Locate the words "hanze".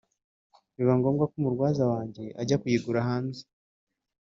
3.09-3.41